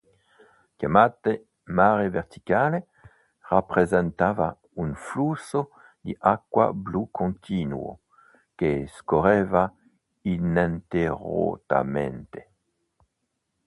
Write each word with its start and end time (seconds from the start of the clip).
Chiamata 0.79 1.29
"Mare 1.77 2.07
verticale" 2.09 2.87
rappresentava 3.51 4.47
un 4.81 4.89
flusso 4.95 5.69
di 6.01 6.15
acqua 6.19 6.73
blu 6.73 7.09
continuo, 7.11 7.99
che 8.55 8.87
scorreva 8.89 9.71
ininterrottamente. 10.21 12.49